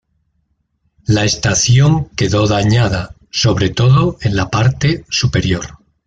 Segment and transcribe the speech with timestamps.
[1.05, 5.77] La estación quedó dañada, sobre todo en la parte superior.